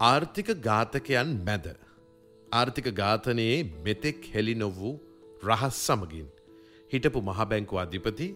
[0.00, 1.66] ආර්ථික ඝාතකයන් මැද.
[2.52, 3.54] ආර්ථික ඝාතනයේ
[3.84, 4.92] මෙතෙක් හෙළි නොවූ
[5.48, 6.28] රහස් සමගින්.
[6.92, 8.28] හිටපු මහබැංකු අධිපති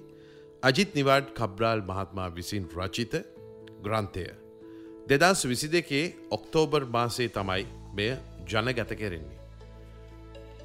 [0.63, 3.15] අජිත් නිවාඩ් කබ්රාල් මහත්මා විසින් රචිත
[3.85, 4.27] ග්‍රන්ථය.
[5.09, 6.05] දෙදස් විසි දෙකේ
[6.37, 7.65] ඔක්තෝබර් මාසේ තමයි
[7.97, 8.11] මෙය
[8.51, 9.41] ජනගත කෙරෙන්නේ.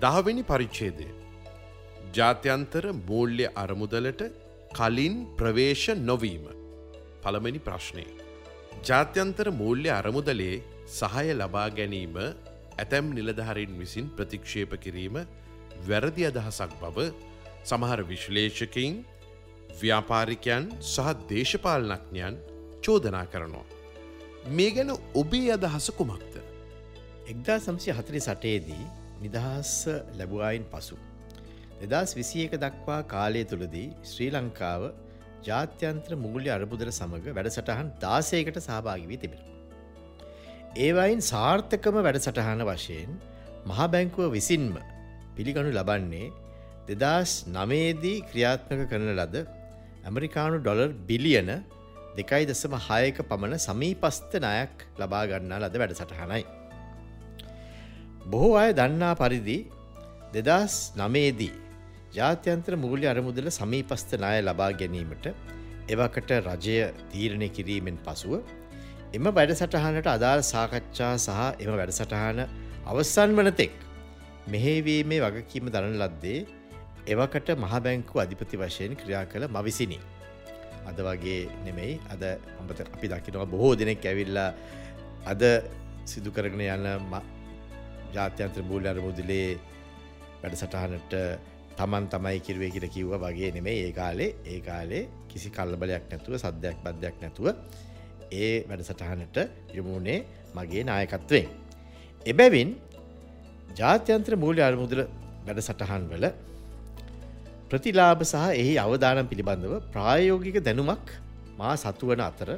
[0.02, 1.08] දහවෙනි පරිච්ඡේදය.
[2.14, 4.24] ජාත්‍යන්තර මූල්්‍ය අරමුදලට
[4.80, 6.46] කලින් ප්‍රවේශ නොවීම.
[7.24, 8.08] පළමනි ප්‍රශ්නය.
[8.90, 10.58] ජාත්‍යන්තර මූල්්‍ය අරමුදලේ
[10.88, 15.16] සහය ලබා ගැනීම ඇතැම් නිලධහරින් විසින් ප්‍රතික්ෂේප කිරීම
[15.88, 17.08] වැරදි අදහසක් බව
[17.64, 18.94] සමහර විශ්ලේෂකින්
[19.82, 22.36] ව්‍යාපාරිකයන් සහ දේශපාලනඥයන්
[22.84, 23.66] චෝදනා කරනවා.
[24.50, 26.34] මේ ගැන ඔබේ අදහස කුමක්ද.
[27.28, 28.86] එක්දා සම්සි හතරි සටේදී
[29.22, 29.74] නිදහස්
[30.20, 30.96] ලැබුවායින් පසු.
[31.82, 34.88] එදස් විසියක දක්වා කාලය තුළදී ශ්‍රී ලංකාව
[35.44, 39.57] ජාත්‍යන්ත්‍ර මුගුලි අරබුදර සමඟ වැඩසටහන් දාසයකට සහභාගිවී තිබෙන.
[40.78, 43.12] ඒවයින් සාර්ථකම වැඩසටහන වශයෙන්
[43.68, 44.76] මහබැංකුව විසින්ම
[45.36, 46.28] පිළිගනු ලබන්නේ
[46.90, 49.36] දෙදස් නමේදී ක්‍රියාත්මක කරන ලද
[50.04, 51.50] ඇමරිකානු ඩොලර් බිලියන
[52.18, 56.44] දෙකයි දසම හයක පමණ සමීපස්ත නයක් ලබාගන්නා ලද වැඩසටහනයි.
[58.26, 59.58] බොහෝ අය දන්නා පරිදි
[60.36, 61.56] දෙදස් නමේදී
[62.14, 65.26] ජාත්‍යන්ත්‍ර මූල්‍ය අරමුදල සමීපස්ත නාය ලබා ගැනීමට
[65.90, 66.80] එවකට රජය
[67.12, 68.34] තීරණය කිරීමෙන් පසුව
[69.14, 72.40] එම වැඩසටහනට අදාළ සාකච්ඡා සහ එම වැඩසටහන
[72.86, 73.74] අවස්සන් වනතෙක්
[74.48, 76.40] මෙහෙවීමේ වගකීම දරන ලද්දේ
[77.08, 80.00] එවකට මහබැංකු අධිපති වශයෙන් ක්‍රියා කළ මවිසිනි.
[80.90, 82.24] අද වගේ නෙමෙයි අද
[82.60, 84.52] අඹත අපි දකිනවා බොහෝ දෙනෙක් ඇවිල්ලා
[85.26, 85.42] අද
[86.06, 86.86] සිදු කරගෙන යන
[88.14, 89.50] ජාත්‍යන්ත්‍ර බූල අරමුදලේ
[90.42, 91.14] වැඩසටහනට
[91.80, 96.78] තමන් තමයි කිරුවේ කිර කිව්ව වගේ නෙමේ ඒ කාලේ ඒ කාලේ කිසි කල්ලබලයක් නැතුව සද්‍යයක්
[96.84, 97.56] බද්ධයක් නැතුව
[98.34, 99.38] ඒ වැඩසටහනට
[99.74, 100.20] යොමුණේ
[100.56, 101.48] මගේ නායකත්වෙන්.
[102.26, 102.70] එබැවින්
[103.76, 105.02] ජාත්‍යන්ත්‍ර මූල්‍ය අරමුදල
[105.46, 106.26] වැඩ සටහන් වල
[107.70, 111.08] ප්‍රතිලාභ සහ එහි අවධානම් පිළිබඳව ප්‍රායෝගික දැනුමක්
[111.58, 112.50] මා සතුවන අතර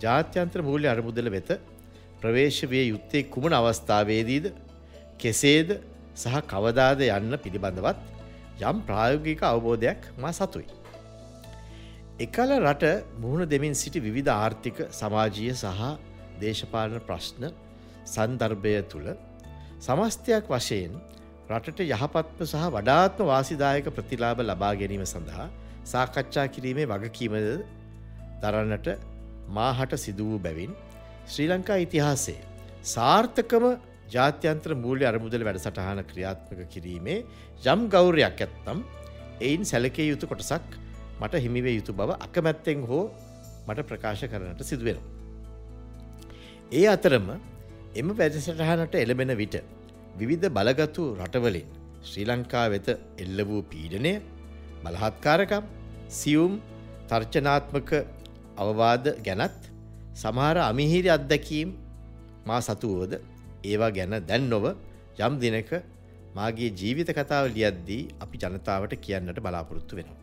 [0.00, 1.50] ජාත්‍යන්ත්‍ර මූල්‍ය අරමුදල වෙත
[2.20, 4.46] ප්‍රවේශවය යුත්තේ කුමන අවස්ථාවේදීද
[5.18, 5.70] කෙසේද
[6.16, 7.98] සහ කවදාද යන්න පිළිබඳවත්
[8.62, 10.79] යම් ප්‍රායෝගික අවබෝධයක් මා සතුයි.
[12.20, 12.88] එකල රට
[13.18, 15.84] මුහුණ දෙමින් සිටි විවිධ ආර්ථික සමාජීය සහ
[16.40, 17.44] දේශපාලන ප්‍රශ්න
[18.06, 19.08] සන්දර්භය තුළ
[19.80, 20.98] සමස්තයක් වශයෙන්
[21.50, 25.46] රටට යහපත්ම සහ වඩාත්ම වාසිදායක ප්‍රතිලාබ ලබා ගැනීම සඳහා
[25.84, 27.48] සාකච්ඡා කිරීමේ වගකීමද
[28.42, 28.90] දරන්නට
[29.50, 30.76] මාහට සිදු වූ බැවින්
[31.26, 32.38] ශ්‍රී ලංකා ඉතිහාසේ
[32.86, 33.66] සාර්ථකම
[34.10, 37.18] ජාත්‍යන්ත්‍ර මූල්‍ය අරමුදල වැඩසටහන ක්‍රියාත්මක කිරීමේ
[37.66, 38.86] යම් ගෞරයක් ඇත්නම්
[39.40, 40.80] එයින් සැලකේ යුතු කොටසක්
[41.20, 43.04] මට හිමිවේ යුතු බව අකමැත්තෙන් හෝ
[43.66, 44.98] මට ප්‍රකාශ කරනට සිදුවෙන.
[46.72, 47.28] ඒ අතරම
[47.94, 49.56] එම වැඩසටහනට එළබෙන විට
[50.18, 51.68] විවිධ බලගතු රටවලින්
[52.02, 52.88] ශ්‍රී ලංකා වෙත
[53.22, 54.12] එල්ල වූ පීඩනය
[54.84, 55.64] බලහත්කාරකම්
[56.10, 56.52] සියුම්
[57.10, 57.90] තර්චනාත්මක
[58.56, 59.60] අවවාද ගැනත්
[60.14, 61.70] සමහර අමිහිරි අත්දැකීම්
[62.46, 63.12] මා සතුවෝද
[63.64, 64.64] ඒවා ගැන දැන් නොව
[65.20, 65.70] යම් දිනක
[66.34, 70.19] මාගේ ජීවිත කතාව ලියද්දී අපි ජනතාවට කියන්නට බලාපොරොත්තු වෙනවා.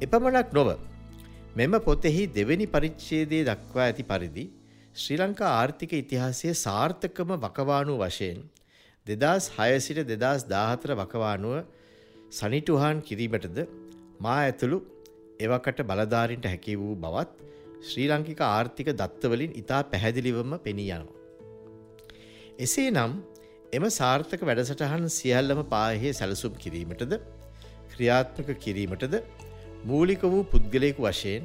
[0.00, 0.68] එපමණක් නොව
[1.56, 4.44] මෙම පොතෙහි දෙවැනි පරිච්චේදේ දක්වා ඇති පරිදි
[4.96, 8.38] ශ්‍රී ලංකා ආර්ථික ඉතිහාසය සාර්ථකම වකවානුව වශයෙන්
[9.06, 11.56] දෙදස් හයසිට දෙදස් දාහතර වකවානුව
[12.32, 13.58] සනිටුහන් කිරීමටද
[14.20, 14.78] මා ඇතුළු
[15.40, 17.36] එවකට බලධාරින්ට හැකි වූ බවත්
[17.82, 21.18] ශ්‍රී ලංකික ආර්ථික දත්තවලින් ඉතා පැහැදිලිවම පෙනී යනවා.
[22.58, 23.12] එසේ නම්
[23.72, 27.14] එම සාර්ථක වැඩසටහන් සියල්ලම පාහේ සැලසුම් කිරීමටද
[27.92, 29.14] ක්‍රියාත්මක කිරීමටද
[29.84, 31.42] මූලික වූ පුද්ගලයකු වශයෙන්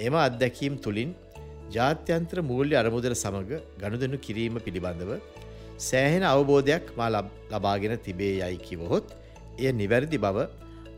[0.00, 1.10] එම අත්දැකීම් තුළින්
[1.70, 5.10] ජාත්‍යන්ත්‍ර මූල්‍ය අරමුදර සමඟ ගණුදනු කිරීම පිළිබඳව
[5.78, 7.10] සෑහෙන අවබෝධයක් මා
[7.52, 9.12] ලබාගෙන තිබේ යයි කිවහොත්
[9.58, 10.46] එය නිවැරදි බව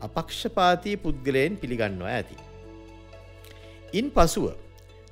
[0.01, 2.37] අපක්ෂපාතිී පුද්ගලයෙන් පිළිගන්නවා ඇති.
[3.93, 4.45] ඉන් පසුව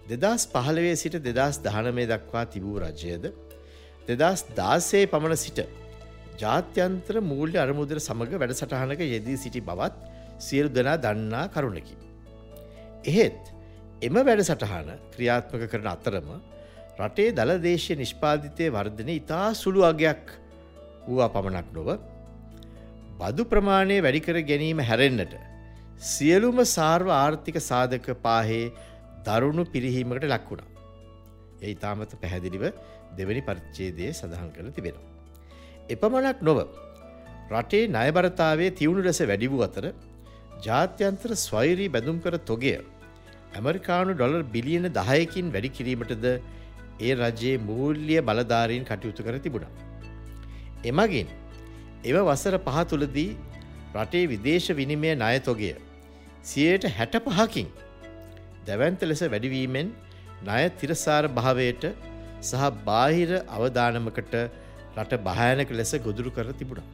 [0.08, 3.26] දෙදස් පහළවේ සිට දෙදස් දහනමේ දක්වා තිබූ රජයද
[4.10, 5.60] දෙදස් දාසේ පමණ සිට
[6.40, 11.96] ජාත්‍යන්ත්‍ර මූල්‍ය අරමුදර සමඟ වැඩසටහනක යෙදී සිටි බවත් සියලු දෙනා දන්නා කරුණකි.
[13.06, 13.44] එහෙත්
[14.02, 16.30] එම වැඩසටහන ක්‍රියාත්මක කරන අතරම
[17.00, 20.26] රටේ දළදේශය නිෂ්පාධිතය වර්ධනය ඉතා සුළු අගයක්
[21.08, 21.90] වූවා පමණක් නොව
[23.20, 25.34] බදු ප්‍රමාණය වැඩිකර ගැනීම හැරෙන්න්නට
[26.08, 28.66] සියලුම සාර්ව ආර්ථික සාධක පාහේ
[29.28, 30.70] දරුණු පිරිහීමකට ලක්වුණා.
[31.62, 32.66] ඒ ඉතාමත පැහැදිලිව
[33.18, 35.08] දෙවැනි පරිච්චේදය සඳහන් කළ තිබෙනවා.
[35.90, 36.60] එපමණක් නොව
[37.54, 39.86] රටේ නයබරතාවේ තිවුණු ලෙස වැඩි වූ අතර
[40.62, 42.74] ජාත්‍යන්ත්‍ර ස්වෛරී බැදුම් කර තොගය
[43.56, 46.26] ඇමරිකානු ඩොලර් බිලියන දහයකින් වැඩි කිරීමටද
[47.00, 49.72] ඒ රජයේ මූල්්‍ය බලධාරීන් කටයුතු කර තිබුණා.
[50.84, 51.28] එමගින්
[52.04, 53.30] එව වසර පහ තුළදී
[53.96, 55.72] රටේ විදේශ විනිමය නයතොගය
[56.44, 57.70] සියයට හැට පහකින්
[58.68, 59.90] දැවන්ත ලෙස වැඩිවීමෙන්
[60.42, 61.86] ණය තිරසාර භාවයට
[62.42, 64.36] සහ බාහිර අවධානමකට
[64.98, 66.88] රට භායනක ලෙස ගොදුරු කර තිබුණා.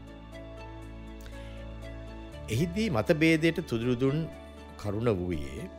[2.50, 4.18] එහිදී මතබේදයට තුදුරුදුන්
[4.78, 5.70] කරුණ වූයේ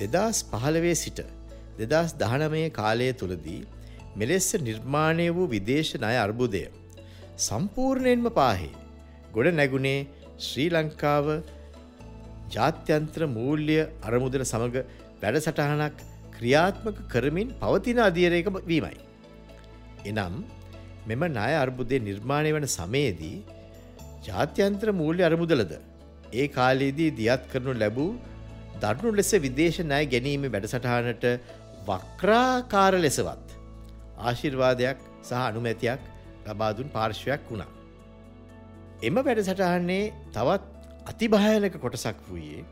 [0.00, 1.20] දෙදස් පහළවේ සිට
[1.80, 3.60] දෙදස් දහනමය කාලය තුළදී
[4.16, 6.64] මෙලෙස්ස නිර්මාණය වූ විදේශ ණය අර්බුදය
[7.38, 8.72] සම්පූර්ණයෙන්ම පාහේ
[9.32, 9.98] ගොඩ නැගුණේ
[10.38, 11.26] ශ්‍රී ලංකාව
[12.50, 14.78] ජාත්‍යන්ත්‍ර මූල්‍ය අරමුදල සමඟ
[15.22, 16.00] වැඩසටහනක්
[16.36, 18.98] ක්‍රියාත්මක කරමින් පවතින අධියරයක වීමයි.
[20.06, 20.34] එනම්
[21.06, 23.38] මෙම ණය අර්බුදය නිර්මාණය වන සමයේදී
[24.26, 25.72] ජාත්‍යන්ත්‍ර මූල්‍ය අරමුදලද
[26.32, 28.10] ඒ කාලයේදී දියත් කරනු ලැබූ
[28.82, 31.26] දරුණු ලෙස විදේශ ණය ගැනීම වැඩසටහනට
[31.88, 33.56] වක්‍රාකාර ලෙසවත්
[34.20, 36.00] ආශිර්වාදයක් සහ අනුමැතියක්
[36.46, 37.70] ලබාදුන් පාර්ශ්වයක් වුණා.
[39.02, 40.62] එම වැඩසටහන්නේ තවත්
[41.06, 42.64] අතිභායනක කොටසක් වූයේ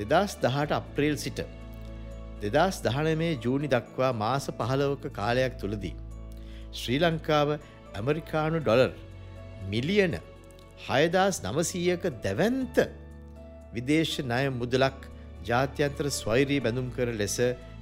[0.00, 1.40] දෙදස් දහට අප්‍රේල් සිට
[2.44, 5.94] දෙදස් දහනමේ ජූනි දක්වා මාස පහලවක කාලයක් තුළදී.
[6.72, 7.48] ශ්‍රී ලංකාව
[7.94, 8.92] ඇමරිකානු ඩොලර්
[9.70, 10.14] මිලියන
[10.78, 12.76] හයදස් නමසීයක දැවන්ත
[13.74, 15.00] විදේශ ණය මුදලක්
[15.44, 17.36] ජාත්‍යන්ත්‍ර ස්වෛරී බැඳුම් කර ලෙස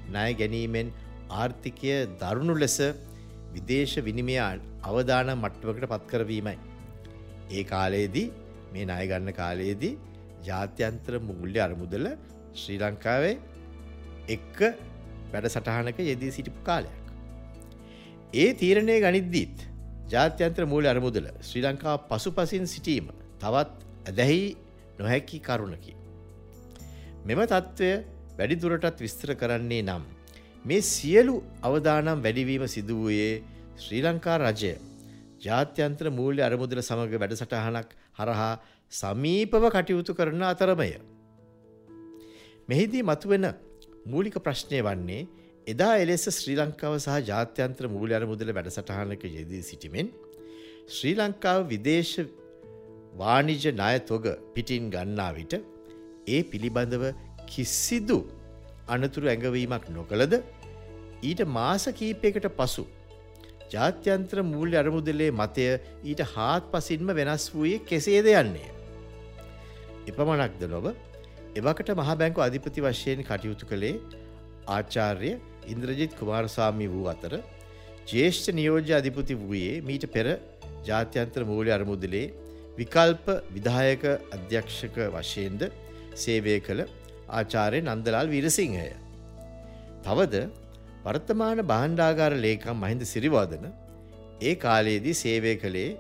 [0.09, 0.93] ණය ගැනීමෙන්
[1.33, 2.79] ආර්ථිකය දරුණු ලෙස
[3.55, 4.37] විදේශ විනිමය
[4.83, 6.59] අවධාන මට්ටමකට පත්කරවීමයි.
[7.51, 8.29] ඒ කාලයේදී
[8.73, 9.99] මේ ණයගන්න කාලයේදී
[10.49, 12.07] ජාත්‍යන්ත්‍ර මුගුල්්‍ය අරමුදල
[12.55, 13.37] ශ්‍රී ලංකාවේ
[14.29, 14.59] එක්ක
[15.33, 16.97] වැඩ සටහනක යෙදී සිටිපු කාලයක්.
[18.35, 19.70] ඒ තීරණය ගනිද්දීත්
[20.13, 23.07] ජාත්‍යන්ත්‍ර මූල අරමුදල ශ්‍රී ලංකා පසු පසින් සිටීම
[23.39, 23.71] තවත්
[24.09, 24.41] ඇදැහි
[24.99, 25.93] නොහැකි කරුණකි.
[27.27, 27.91] මෙම තත්ත්වය
[28.39, 30.05] වැඩිදුරටත් විස්තර කරන්නේ නම්.
[30.65, 33.33] මේ සියලු අවදානම් වැඩිවීම සිදුවූයේ
[33.77, 34.73] ශ්‍රී ලංකා රජය
[35.41, 38.55] ජාත්‍යන්ත්‍ර මූල්‍ය අරමුදල සමඟ වැඩසටහනක් හරහා
[38.93, 40.91] සමීපව කටයුතු කරන අතරමය.
[42.69, 43.47] මෙහිදී මතුවෙන
[44.07, 45.23] මූලික ප්‍රශ්නය වන්නේ
[45.67, 50.09] එදා එලෙස ශ්‍රී ලංකාව සහ ජාත්‍යන්ත්‍ර මූල්‍ය අරමුදල වැඩසටහනක යෙදී සිටිමෙන්
[50.89, 52.15] ශ්‍රී ලංකාව විදේශ
[53.15, 54.25] වානිජ ණය තොග
[54.55, 55.55] පිටින් ගන්නා විට
[56.29, 57.05] ඒ පිළිබඳව
[57.47, 58.19] කිසිදු
[58.89, 60.35] අනතුරු ඇඟවීමක් නොකළද
[61.23, 62.85] ඊට මාස කීපයකට පසු
[63.75, 65.69] ජාත්‍යන්ත්‍ර මූල්‍ය අරමුදලේ මතය
[66.05, 68.71] ඊට හාත් පසින්ම වෙනස් වූයේ කෙසේද යන්නේ.
[70.09, 70.91] එපමණක්ද නොව
[71.57, 73.95] එවකට මහබැංකු අධිපති වශයෙන් කටයුතු කළේ
[74.69, 75.33] ආචාර්ය
[75.73, 77.33] ඉන්ද්‍රජිත් කුමාරසාමි වූ අතර
[78.13, 80.27] ජේෂ්ඨ නියෝජ්‍ය අධිපති වූයේ මීට පෙර
[80.89, 82.27] ජාත්‍යන්ත්‍ර මූලි අරමුදලේ
[82.79, 83.27] විකල්ප
[83.57, 84.05] විදායක
[84.37, 85.63] අධ්‍යක්ෂක වශයෙන්ද
[86.25, 86.83] සේවය කළ
[87.31, 88.89] ආචාරය නන්දලාල් වීරසිංහය.
[90.07, 90.37] තවද
[91.05, 93.67] වර්තමාන බාණ්ඩාගාර ලේකම් මහින්ද සිරිවාදන
[94.41, 95.91] ඒ කාලයේදී සේවය කළේ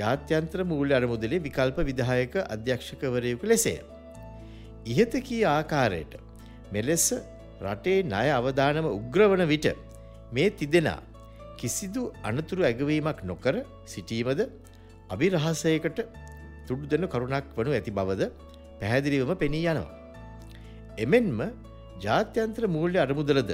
[0.00, 3.76] ජාත්‍යන්ත්‍ර මූල්‍ය අරමුදලේ විකල්ප විදායක අධ්‍යක්ෂකවරයකු ලෙසය.
[4.92, 6.14] ඉහත කී ආකාරයට
[6.72, 7.06] මෙලෙස
[7.64, 9.66] රටේ ණය අවධානම උග්‍රවන විට
[10.36, 11.00] මේ තිදෙනා
[11.60, 13.54] කිසිදු අනතුරු ඇගවීමක් නොකර
[13.94, 14.40] සිටීමද
[15.14, 15.98] අභිරහසයකට
[16.68, 18.22] තුඩු දෙන කරුණක් වනු ඇති බවද
[18.80, 19.90] පැහැදිලිවම පෙනී යනවා.
[21.04, 21.40] එමෙන්ම
[22.06, 23.52] ජාත්‍යන්ත්‍ර මූල්‍ය අරමුදලද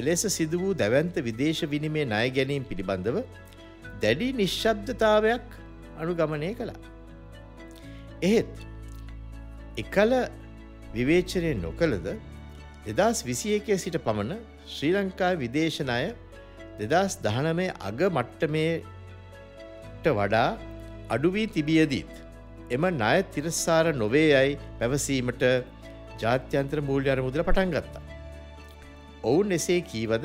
[0.00, 3.18] එලෙස සිදු වූ දැවන්ත විදේශ විනිමේ ණය ගැනීම් පිළිබඳව
[4.02, 5.46] දැඩි නිශ්ශබ්දතාවයක්
[6.02, 6.80] අනුගමනය කළා.
[8.28, 8.52] එහෙත්
[9.82, 10.12] එකල
[10.96, 12.06] විවේචනය නොකළද
[12.88, 16.14] දෙදස් විසි එකේ සිට පමණ ශ්‍රී ලංකා විදේශනය
[16.80, 20.48] දෙදස් දහනමේ අග මට්ටමේට වඩා
[21.10, 22.14] අඩුවී තිබියදීත්
[22.70, 25.44] එම ණය තිරස්සාර නොවේ යයි පැවසීමට
[26.22, 28.02] ජාත්‍යන්ත්‍ර මූල්‍ය අරමුදල පටන් ගත්තා.
[29.22, 30.24] ඔවුන් එසේ කීවද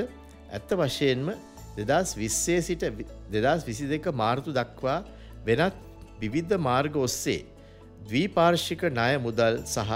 [0.52, 1.28] ඇත්ත වශයෙන්ම
[1.78, 2.84] දෙදස් විස්සේ සිට
[3.32, 5.00] දෙදස් විසි දෙක මාර්තු දක්වා
[5.46, 5.76] වෙනත්
[6.22, 7.42] විවිද්ධ මාර්ග ඔස්සේ
[8.08, 9.92] දවීපාර්ශික ණය මුදල් සහ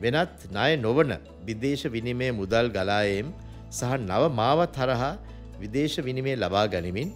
[0.00, 1.12] වෙනත් ණය නොවන
[1.46, 3.28] විදේශ විනිමය මුදල් ගලායම්
[3.70, 5.12] සහ නව මාවත් හරහා
[5.60, 7.10] විදේශ විනිමේ ලබා ගනිමින්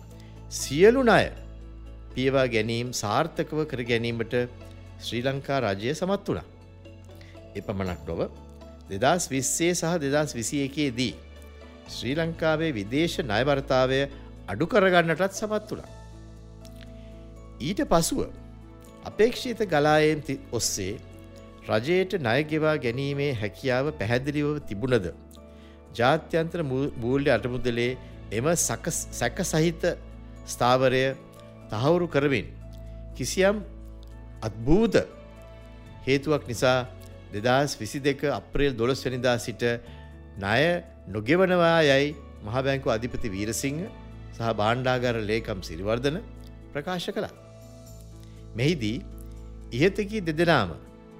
[0.53, 1.27] සියලු ණය
[2.15, 4.35] පියවා ගැනීම් සාර්ථකව කර ගැනීමට
[5.01, 6.47] ශ්‍රී ලංකා රජය සමත් වුණා.
[7.57, 8.21] එපමණක් නොව
[8.93, 11.15] දෙදස් විස්සේ සහ දෙදස් විසි එකේදී
[11.89, 14.01] ශ්‍රී ලංකාවේ විදේශ නයවර්තාවය
[14.49, 15.91] අඩු කරගන්නටත් සමත් වුණා.
[17.61, 18.21] ඊට පසුව
[19.05, 20.21] අපේක්ෂිත ගලායෙන්
[20.53, 20.95] ඔස්සේ
[21.69, 25.07] රජයට ණයගෙවා ගැනීමේ හැකියාව පැහැදිලිව තිබුණද.
[25.95, 26.61] ජාත්‍යන්ත්‍ර
[27.03, 27.91] මූල්‍ය අටමුදලේ
[28.33, 29.85] එම සැක සහිත
[30.47, 31.05] ස්ථාවරය
[31.71, 32.47] තහවුරු කරමින්
[33.17, 33.63] කිසියම්
[34.43, 34.97] අත්භූත
[36.07, 36.79] හේතුවක් නිසා
[37.35, 39.63] දෙදස් විසි දෙක අප්‍රේල් දොළොස් වනිදා සිට
[40.39, 40.63] ණය
[41.09, 42.15] නොගෙවනවා යැයි
[42.47, 43.81] මහබැංකු අධිපති වීරසිංහ
[44.37, 46.17] සහ බාණ්ඩාගර ලේකම් සිරිවර්ධන
[46.73, 47.35] ප්‍රකාශ කළා.
[48.57, 48.99] මෙහිදී
[49.73, 50.71] ඉහතකී දෙදෙනාම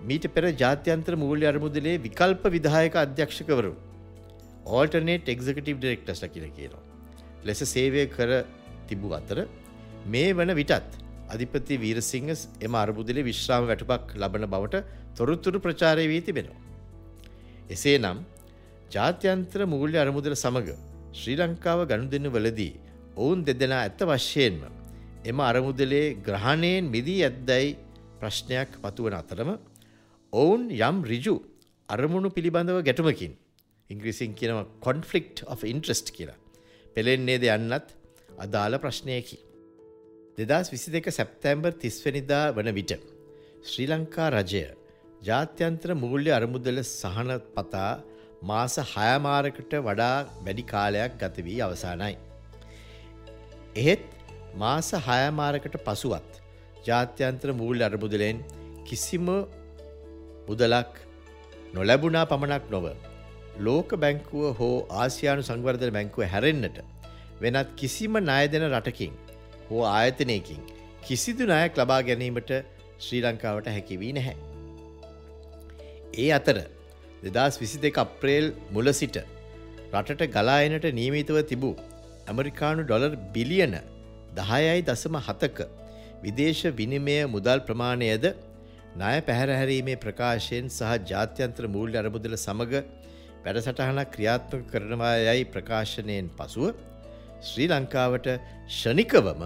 [0.03, 3.73] මීට පෙර ජාත්‍යන්ත්‍ර මූල්‍ය අරමුදලේ විකල්ප විදායක අධ්‍යක්ෂකවරු
[4.67, 6.83] ඕල්ටනේට් එක්කටිව් ඩෙක්ටස්ල කියල කියනවා.
[7.45, 8.31] ලෙස සේවය කර
[8.89, 9.39] තිබූ අතර
[10.07, 11.01] මේ වන විටත්
[11.35, 14.85] අධිපති වීරසිංහ එම අරබුදලේ විශ්‍රාම වැටපක් ලබන බවට
[15.17, 16.61] තොරතුරු ප්‍රචාරය වී තිබෙනවා.
[17.71, 18.19] එසේ නම්
[18.91, 20.71] ජාත්‍යන්ත්‍ර මූල්‍ය අරමුදල සමඟ
[21.13, 22.73] ශ්‍රී ලංකාව ගණු දෙන්න වලදී
[23.17, 24.61] ඔවුන් දෙදෙනා ඇත්ත වශ්‍යයෙන්ම
[25.25, 27.77] එම අරමුදලේ ග්‍රහණයෙන් මිදී ඇත්දැයි
[28.21, 29.51] ප්‍රශ්නයක් පතුවන අතරම
[30.35, 31.35] ඔවුන් යම් රිජු
[31.89, 33.33] අරමුණු පිළිබඳව ගැටුමකින්
[33.91, 36.39] ඉංග්‍රීසින් කියනව කොන්ෆලික්් of ඉන්ට්‍රස්ට් කියලා
[36.97, 37.89] පෙළෙන්නේ ද යන්නත්
[38.39, 39.39] අදාළ ප්‍රශ්නයකි.
[40.39, 42.93] දෙදස් විසි දෙක සැප්තැම්බර් තිස්වනිදා වන විට.
[43.63, 44.65] ශ්‍රී ලංකා රජය
[45.23, 47.93] ජාත්‍යන්ත්‍ර මූල්‍ය අරමුදල සහන පතා
[48.43, 52.15] මාස හයමාරකට වඩා වැඩි කාලයක් ගත වී අවසානයි.
[53.77, 54.07] එහෙත්
[54.57, 56.33] මාස හයමාරකට පසුවත්
[56.89, 58.41] ජාත්‍යන්ත්‍ර මූල් අරමුදලෙන්
[58.89, 59.29] කිසිම
[60.49, 60.95] මුදලක්
[61.75, 62.87] නොලැබුණා පමණක් නොව.
[63.59, 66.79] ලෝක බැංකුව හෝ ආසියානු සංවර්ධන බැංකුව හැරෙන්න්නට
[67.43, 69.15] වෙනත් කිසිම ණය දෙන රටකින්
[69.69, 70.63] හෝ ආයතනයකින්
[71.07, 72.53] කිසිදු ණයක් ලබා ගැනීමට
[73.05, 74.37] ශ්‍රී ලංකාවට හැකිවී නැහැ.
[76.23, 76.59] ඒ අතර
[77.27, 79.19] දෙදස් විසි දෙක අප්‍රේල් මුල සිට
[79.93, 81.75] රටට ගලායනට නීමිතව තිබූ
[82.31, 83.77] ඇමරිකානු ඩොලර් බිලියන
[84.39, 85.69] දහයයි දසම හතක
[86.25, 88.25] විදේශ විනිමය මුදල් ප්‍රමාණයද
[88.95, 92.75] ණය පැහැරහැරීමේ ප්‍රකාශයෙන් සහ ජාත්‍යන්ත්‍ර මූල්‍ය අරමුදල සමඟ
[93.45, 96.77] වැඩසටහනක් ක්‍රියාත්මක කරනවා යයි ප්‍රකාශනයෙන් පසුව
[97.43, 98.29] ශ්‍රී ලංකාවට
[98.71, 99.43] ෂනිකවම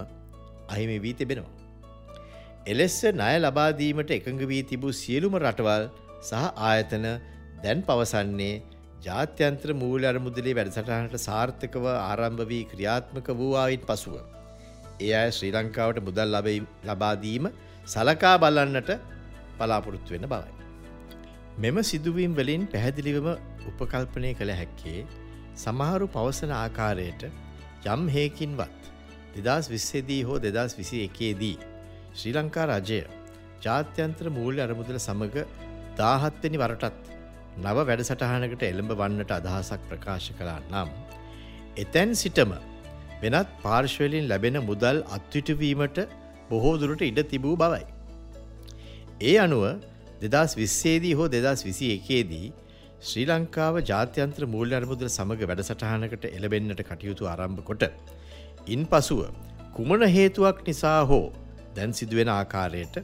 [0.69, 1.55] අහිමි වී තිබෙනවා.
[2.65, 5.85] එලෙස්ස ණය ලබාදීමට එකඟ වී තිබූ සියලුම රටවල්
[6.21, 7.05] සහ ආයතන
[7.63, 8.55] දැන් පවසන්නේ
[9.03, 14.15] ජාත්‍යන්ත්‍ර මූල අරමුදලේ වැඩසටහනට සාර්ථකව ආරම්භ වී ක්‍රියාත්මක වූවායින් පසුව.
[14.99, 16.35] ඒ අය ශ්‍රී ලංකාවට මුදල්
[16.87, 17.55] ලබාදීම
[17.87, 18.91] සලකා බලන්නට
[19.59, 20.53] බලාපොරොත්තු වෙන බවයි.
[21.57, 23.29] මෙම සිදුවීම් වලින් පැහැදිලිවම
[23.69, 24.99] උපකල්පනය කළ හැක්කේ
[25.63, 27.23] සමහරු පවසන ආකාරයට
[27.85, 28.91] යම් හේකින්වත්
[29.37, 31.57] දෙදස් විස්සේදී හෝ දෙදස් විසි එකේදී
[32.13, 33.01] ශ්‍රී ලංකා රජය
[33.65, 35.37] ජාත්‍යන්ත්‍ර මූල්‍ය අරමුදල සමඟ
[35.99, 37.09] දාහත්වනි වරටත්
[37.63, 40.89] නව වැඩසටහනකට එළඹ වන්නට අදහසක් ප්‍රකාශ කලා නම්.
[41.77, 42.51] එතැන් සිටම
[43.21, 45.99] වෙනත් පාර්ශ්වලින් ලැබෙන මුදල් අත්විටවීමට
[46.51, 47.85] බොහෝදුරට ඉඩ තිබූ බවයි.
[49.21, 49.63] ඒ අනුව
[50.23, 52.47] දෙදස් විස්සේදී හෝ දෙදස් විසි එකේදී
[53.01, 57.83] ශ්‍රී ලංකාව ජාත්‍යන්ත්‍ර මූල්‍ය අර්මුදල සමඟ වැඩසටහනකට එළබෙන්න්නට කටයුතු ආරම්භ කොට.
[58.67, 59.21] ඉන් පසුව
[59.75, 61.25] කුමන හේතුවක් නිසා හෝ
[61.75, 62.95] දැන් සිදුවෙන ආකාරයට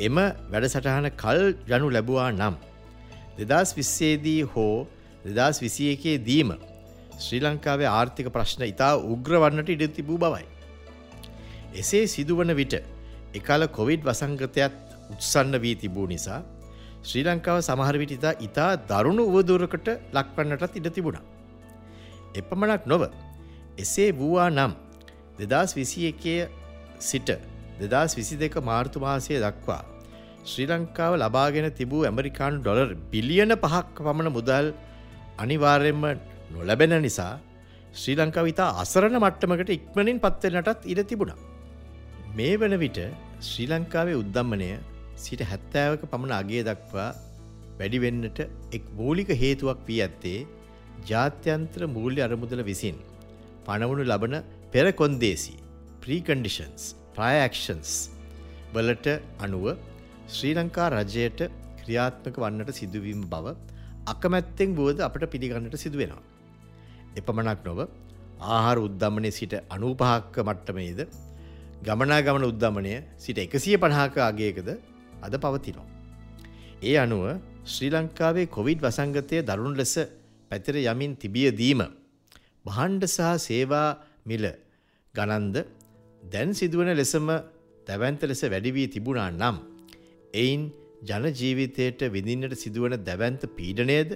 [0.00, 0.18] එම
[0.52, 1.40] වැඩසටහන කල්
[1.70, 2.56] ජනු ලැබවා නම්.
[3.40, 4.74] දෙදස් විස්සේදී හෝ
[5.28, 6.52] දෙදස් විසි එකේ දීම
[7.18, 10.44] ශ්‍රී ලංකාවේ ආර්ථික ප්‍රශ්න ඉතා උග්‍රවන්නට ඉඩ තිබූ බවයි.
[11.74, 12.76] එසේ සිදුවන විට
[13.34, 16.40] එකල කොවිඩ් වසංගතයත් උත්සන්න වී තිබූ නිසා
[17.02, 21.24] ශ්‍රී ලංකාව සමහරවිට ඉතා ඉතා දරුණු උවදුරකට ලක්වන්නටත් ඉඩ තිබුණා.
[22.34, 23.02] එපමණක් නොව
[23.78, 24.72] එසේ වූවා නම්
[25.40, 26.34] දෙදස් විසි එකය
[27.00, 27.30] සිට
[27.80, 29.82] දෙදස් විසි දෙක මාර්තු මාසය දක්වා
[30.44, 34.66] ශ්‍රී ලංකාව ලබාගෙන තිබූ ඇමරිකානු ඩොලර් බිලියන පහක් පමණ මුදල්
[35.38, 36.04] අනිවාර්යෙන්ම
[36.54, 37.34] නොලැබෙන නිසා
[37.94, 41.38] ශ්‍රී ලංකාව ඉතා අසරණ මට්ටමකට ඉක්මනින් පත්වෙනටත් ඉඩ තිබුණා.
[42.36, 42.98] මේ වන විට
[43.40, 44.70] ශ්‍රී ලංකාවේ උද්දම්මනය
[45.18, 47.10] සිට හැත්තෑවක පමණ අගේ දක්වා
[47.78, 48.38] වැඩිවෙන්නට
[48.76, 50.38] එක් මූලික හේතුවක් වී ඇත්තේ
[51.10, 52.98] ජාත්‍යන්ත්‍ර මූල්‍ය අරමුදල විසින්
[53.66, 54.36] පණවුණු ලබන
[54.72, 55.54] පෙරකොන්දේසි
[56.02, 56.84] ප්‍රීකන්ඩිෂන්ස්
[57.16, 57.92] ප්‍රයක්ෂන්ස්
[58.74, 59.08] වලට
[59.38, 59.66] අනුව
[60.28, 61.40] ශ්‍රී ලංකා රජයට
[61.80, 63.54] ක්‍රියාත්මක වන්නට සිදුවීම බව
[64.12, 66.22] අකමැත්තෙන් බෝද අපට පිළිගන්නට සිදුවෙනවා.
[67.18, 67.80] එපමණක් නොව
[68.48, 71.00] ආහාර උද්දම්මනය සිට අනූපහක්ක මට්ටමේද
[71.86, 74.68] ගමනා ගමන උද්දමනය සිට එකසිය පණහාක අගේකද
[75.22, 75.88] අද පවතිනවා.
[76.82, 77.24] ඒ අනුව
[77.66, 79.94] ශ්‍රී ලංකාවේ කොවිඩ් වසංගතය දරුණු ලෙස
[80.50, 81.80] පැතිර යමින් තිබියදීම
[82.66, 83.88] බහන්්ඩ සහ සේවා
[84.26, 84.44] මිල
[85.14, 85.56] ගණන්ද
[86.22, 87.28] දැන් සිදුවන ලෙසම
[87.86, 89.56] දැවන්ත ලෙස වැඩිවී තිබුණා නම්
[90.34, 90.62] එයින්
[91.02, 94.10] ජනජීවිතයට විඳින්නට සිදුවන දැවන්ත පීඩනයද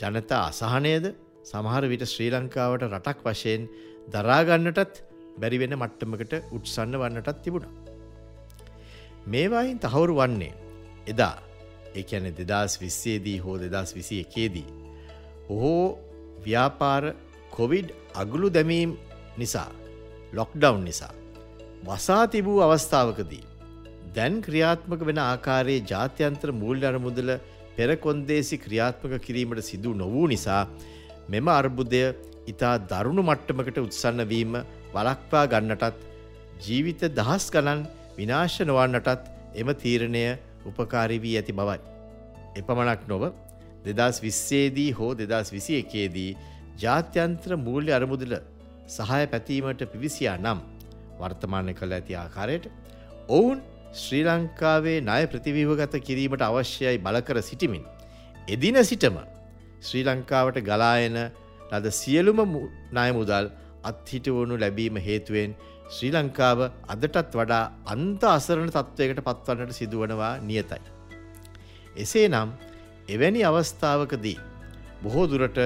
[0.00, 1.06] ජනතා අසහනයද
[1.44, 3.64] සමහර විට ශ්‍රී ලංකාවට රටක් වශයෙන්
[4.08, 5.02] දරාගන්නටත්
[5.40, 7.83] බැරිවෙන මට්ටමකට උත්සන්න වන්නටත් තිබුණා.
[9.26, 10.52] මේවායින් තහවුරු වන්නේ
[11.06, 11.36] එදා
[11.94, 14.68] එකැන දෙදස් විස්සේදී හෝ දෙදස් විසි එකේදී.
[15.48, 15.98] බොහෝ
[16.44, 17.04] ව්‍යාපාර
[17.50, 18.92] කොවිඩ් අගුළු දැමීම්
[19.38, 19.70] නිසා
[20.32, 21.14] ලොක්ඩවුන් නිසා.
[21.84, 23.44] වසා තිබූ අවස්ථාවකදී.
[24.14, 27.30] දැන් ක්‍රියාත්මක වෙන ආකාරයේ ජාත්‍යන්ත්‍ර මූල්‍ය අරමුදල
[27.76, 30.62] පෙරකොන්දේසි ක්‍රියාත්මක කිරීමට සිදු නොවූ නිසා
[31.28, 32.02] මෙම අර්බුදය
[32.46, 34.54] ඉතා දරුණු මට්ටමකට උත්සන්න වීම
[34.94, 36.02] වලක්වා ගන්නටත්
[36.64, 37.80] ජීවිත දහස් ගණන්
[38.18, 39.30] විනාශ නොවන්නටත්
[39.60, 40.24] එම තීරණය
[40.68, 41.80] උපකාරී වී ඇති බවයි.
[42.60, 43.24] එපමණක් නොව
[43.86, 46.30] දෙදස් විස්සේදී හෝ දෙදස් විසි එකේදී
[46.82, 48.34] ජාත්‍යන්ත්‍ර මූල්‍ය අරමුදල
[48.96, 50.60] සහය පැතීමට පිවිසියා නම්
[51.20, 52.66] වර්තමානය කළ ඇති ආකාරයට
[53.28, 53.58] ඔවුන්
[54.02, 57.84] ශ්‍රී ලංකාවේ ණය ප්‍රතිවීවගත කිරීමට අවශ්‍යයි බලකර සිටිමින්.
[58.48, 59.18] එදින සිටම
[59.86, 61.18] ශ්‍රී ලංකාවට ගලායන
[61.70, 62.40] ලද සියලුම
[62.92, 63.46] ණය මුදල්
[63.90, 65.54] අත්හිටවනු ලැබීම හේතුවෙන්
[65.94, 66.60] ශ්‍රී ලංකාව
[66.92, 70.80] අදටත් වඩා අන්ත අසරණ තත්ත්වයකට පත්වන්නට සිදුවනවා නියතයි.
[71.96, 72.48] එසේ නම්
[73.08, 74.38] එවැනි අවස්ථාවකදී
[75.02, 75.60] බොහෝ දුරට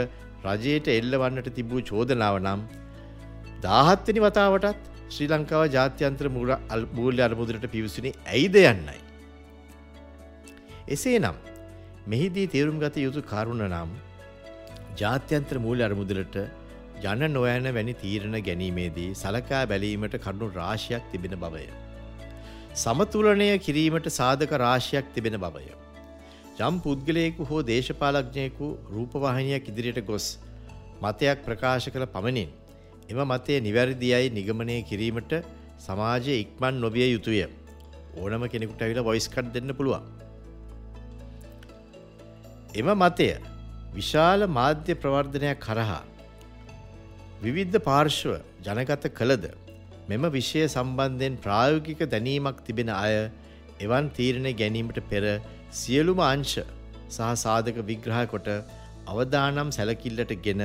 [0.46, 2.60] රජයට එල්ලවන්නට තිබූ චෝදනාව නම්
[3.62, 6.50] දාහත්වනි වතාවටත් ශ්‍රී ලංකාව ජාත්‍යන්ත්‍ර මුර
[6.98, 9.00] මූල්‍ය අරමුදරට පිවිසුනේ ඇයිද යන්නයි.
[10.88, 11.36] එසේ නම්
[12.06, 13.90] මෙහිදී තේරුම් ගත යුතු කරුණ නම්
[15.00, 16.36] ජාත්‍යන්ත්‍ර මූල්‍ය අරමුදලට
[17.02, 21.66] ජන නොයන වැනි තීරණ ගැනීමේදී සලකා බැලීමට කරුණු රාශයක් තිබෙන බවය.
[22.74, 25.66] සමතුලනය කිරීමට සාධක රාශයක් තිබෙන බවය.
[26.60, 30.26] යම් පුද්ගලයෙකු හෝ දේශපාලක්ඥයෙකු රූපවාහිනියක් ඉදිරියට ගොස්
[31.02, 32.50] මතයක් ප්‍රකාශ කළ පමණින්
[33.10, 35.32] එම මතය නිවැරදියයි නිගමනය කිරීමට
[35.78, 37.40] සමාජය ඉක්මන් නොවිය යුතුය
[38.18, 40.04] ඕනම කෙනෙකුට ඇවිල වොයිස්කට් දෙන්න පුළුවන්.
[42.74, 43.28] එම මතය
[43.94, 46.02] විශාල මාධ්‍ය ප්‍රවර්ධනයක් කරහා
[47.42, 48.32] විවිද්ධ පාර්ශ්ව
[48.66, 49.44] ජනගත කළද
[50.08, 53.14] මෙම විෂය සම්බන්ධයෙන් ප්‍රායෝගික දැනීමක් තිබෙන අය
[53.80, 55.22] එවන් තීරණය ගැනීමට පෙර
[55.72, 56.56] සියලුම අංශ
[57.08, 58.50] සහ සාධක විග්‍රහ කොට
[59.06, 60.64] අවදානම් සැලකිල්ලට ගෙන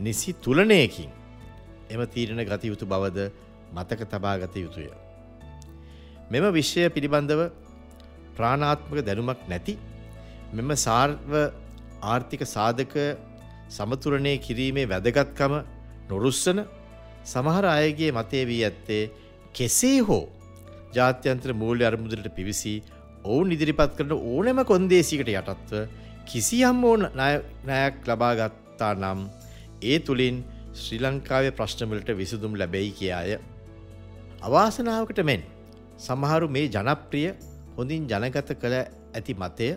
[0.00, 1.14] නිසි තුලනයකින්
[1.90, 3.30] එම තීරණ ගත යුතු බවද
[3.72, 4.90] මතක තබා ගත යුතුය.
[6.30, 7.42] මෙම විශ්ෂය පිළිබඳව
[8.36, 9.78] ප්‍රාණාත්මක දැනුමක් නැති
[10.52, 11.34] මෙම සාර්ව
[12.04, 12.96] ආර්ථික සාධක
[13.70, 15.62] සමතුරණය කිරීමේ වැදගත්කම
[16.10, 16.60] නොරුස්සන
[17.24, 19.02] සමහර අයගේ මතය වී ඇත්තේ
[19.54, 20.24] කෙසේ හෝ
[20.94, 22.74] ජාත්‍යන්ත්‍ර මූල්‍ය අරමුදලට පිවිසි
[23.24, 25.82] ඔවුන් ඉදිරිපත් කරන ඕනෑම කොන්දේසිකට යටත්ව
[26.24, 27.02] කිසියම් ඕන
[27.66, 29.20] නයක් ලබාගත්තා නම්
[29.82, 30.36] ඒ තුළින්
[30.74, 33.38] ශ්‍රී ලංකාවේ ප්‍රශ්නවලට විසුදුම් ලැබැයි කියාය.
[34.42, 35.42] අවාසනාවකට මෙන්
[35.98, 37.30] සමහරු මේ ජනප්‍රිය
[37.76, 38.76] හොඳින් ජනගත කළ
[39.14, 39.68] ඇති මතය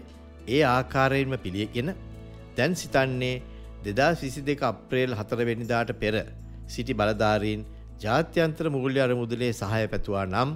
[0.47, 1.89] ඒ ආකාරයෙන්ම පිළියගෙන
[2.57, 3.35] දැන් සිතන්නේ
[3.83, 6.15] දෙදා විසි දෙක අප්‍රේල් හතරවෙනිදාට පෙර
[6.67, 7.65] සිටි බලධාරීන්
[7.99, 10.51] ජාත්‍යන්ත්‍ර මූල්‍ය අර මුදලේ සහය පැතුවා නම්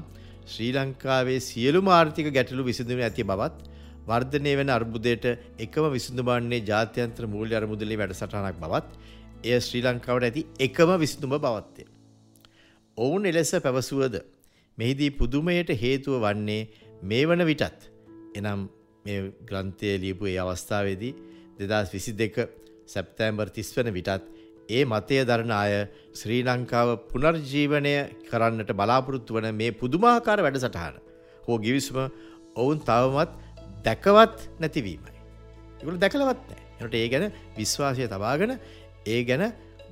[0.46, 3.58] ශ්‍රී ලංකාවේ සියලු මාර්ථික ගැටලු විසිඳුම ඇති බවත්
[4.06, 5.26] වර්ධනය වෙන අර්බුදයට
[5.60, 8.88] එකම විසඳුබන්නේ ජාත්‍යන්ත්‍ර මූල්‍ය අරමුදලේ වැඩසටහනක් බවත්
[9.46, 11.84] එය ශ්‍රී ලංකාවට ඇති එකම විසඳුම බවත්තය.
[12.98, 14.16] ඔවුන් එලෙස පැවසුවද
[14.78, 16.62] මෙහිදී පුදුමයට හේතුව වන්නේ
[17.04, 17.90] මේ වන විටත්
[18.36, 18.62] එනම්
[19.06, 21.14] මේ ග්‍රන්ථය ලියපු ඒ අවස්ථාවේදී
[21.60, 22.36] දෙදස් විසි දෙක
[22.88, 24.28] සැප්තෑම්බර් තිස් වන විටත්
[24.70, 25.74] ඒ මතය දරණ අය
[26.14, 27.94] ශ්‍රී ලංකාව පුනර්ජීවනය
[28.30, 30.98] කරන්නට බලාපොරොත්තු වන මේ පුදුමාකාර වැඩ සටහන
[31.44, 32.00] හෝ ගිවිස්ම
[32.56, 33.32] ඔවුන් තවමත්
[33.86, 35.16] දැකවත් නැතිවීමයි.
[35.82, 38.54] ඉගුල දැකලවත් නෑ එනට ඒ ගැන විශ්වාසය තබාගෙන
[39.06, 39.44] ඒ ගැන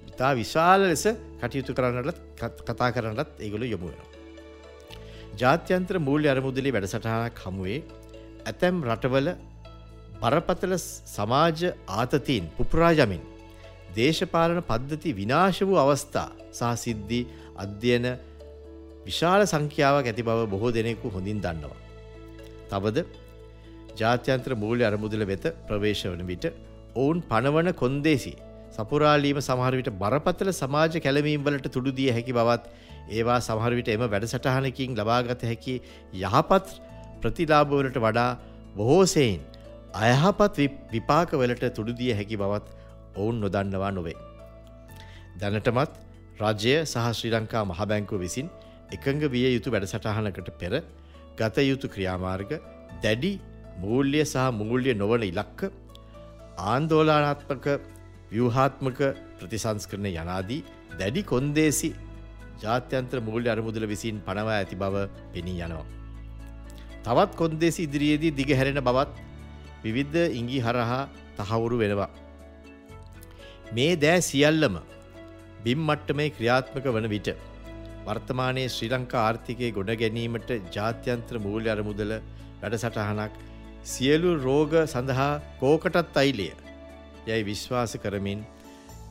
[0.10, 1.06] ඉතා විශාල ලෙස
[1.40, 2.20] කටයුතු කරන්නට
[2.68, 4.04] කතා කරන්නත් ඒගොලු යොමුුවෙන.
[5.36, 7.80] ජාත්‍යන්ත්‍ර මූල්‍ය අරමුදලි වැඩසටහනක් හමුවේ
[8.46, 9.30] ඇතැම් රටවල
[10.22, 11.62] බරපතල සමාජ
[11.96, 13.24] ආතතීන් පුපුරාජමින්
[13.96, 17.22] දේශපාලන පද්ධති විනාශ වූ අවස්ථා සහ සිද්ධි
[17.58, 18.08] අධ්‍යයන
[19.06, 21.82] විශාල සංඛ්‍යාවක් ඇති බව බොහෝ දෙනෙකු හොඳින් දන්නවා.
[22.72, 23.06] තවද
[23.96, 26.46] ජාත්‍යන්ත්‍ර මූල්‍ය අරමුදල වෙත ප්‍රවේශ වන විට
[26.96, 28.34] ඔවුන් පණවන කොන්දේසි
[28.78, 32.64] සපුරාලීම සමහරවිට බරපතල සමාජ කැලමීම් වලට තුඩුදිය හැකි බවත්
[33.12, 35.76] ඒවා සමහරවිට එම වැඩසටහනකින් ලබාගත හැකි
[36.22, 36.68] යහපත්
[37.22, 38.32] ප්‍රතිලාභවලට වඩා
[38.76, 39.42] බොහෝසෙයින්
[39.96, 40.58] අයහපත්
[40.92, 42.68] විපාකවලට තුඩුදිය හැකි බවත්
[43.16, 44.16] ඔවුන් නොදන්නවා නොවේ.
[45.40, 45.94] දැනටමත්
[46.42, 48.48] රජය සහ ශ්‍රී ලංකා මහබැංකුව විසින්
[48.92, 50.74] එකඟ විය යුතු වැඩසටහනකට පෙර
[51.38, 52.52] ගත යුතු ක්‍රියාමාර්ග
[53.04, 53.32] දැඩි
[53.78, 55.62] මූල්‍ය සහ මූල්‍ය නොවන ඉලක්ක
[56.66, 57.68] ආන්දෝලානාත්මක
[58.32, 59.00] ව්‍යවහාත්මක
[59.40, 60.62] ප්‍රතිසංස්කරන යනාදී
[61.00, 61.92] දැඩි කොන්දේසි
[62.64, 65.88] ජාත්‍යන්ත්‍ර මූල්‍ය අරමුදල විසින් පනවා ඇති බව පෙනී යනවා.
[67.06, 69.25] තවත් කොන්දේසි ඉදිරියේදී දිග හැරෙන බවත්
[69.86, 71.02] විවිද්ධ ඉංගි හරහා
[71.40, 72.12] තහවුරු වෙනවා.
[73.74, 74.78] මේ දෑ සියල්ලම
[75.66, 77.30] බිම් මට්ටමේ ක්‍රියාත්මක වන විට
[78.06, 82.14] වර්තමානයේ ශ්‍රී ලංකා ආර්ථිකය ගොඩ ගැනීමට ජාත්‍යන්ත්‍ර මූල්‍ය අරමුදල
[82.62, 83.40] වැඩසටහනක්
[83.86, 86.54] සියලු රෝග සඳහා කෝකටත් අයිලිය
[87.28, 88.42] යැයි විශ්වාස කරමින්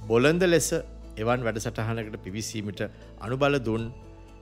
[0.09, 0.69] බොලඳ ලෙස
[1.17, 2.81] එවන් වැඩසටහනකට පිවිසීමට
[3.21, 3.85] අනුබල දුන්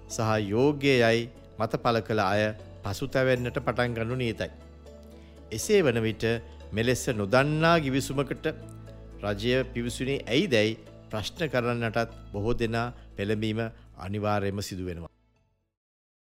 [0.08, 1.22] සහ යෝග්‍ය යයි
[1.58, 2.44] මත පල කළ අය
[2.84, 4.50] පසු තැවෙන්නට පටන් ගන්නු නීතයි.
[5.52, 6.24] එසේ වන විට
[6.72, 8.46] මෙලෙස්ස නොදන්නා ගිවිසුමකට
[9.22, 10.78] රජය පිවිසුනේ ඇයි දැයි
[11.10, 12.86] ප්‍රශ්න කරන්නටත් බොහෝ දෙනා
[13.16, 13.60] පෙළඹීම
[13.98, 15.10] අනිවාර්යම සිදුවෙනවා.